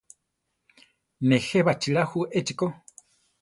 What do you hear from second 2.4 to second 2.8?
ko.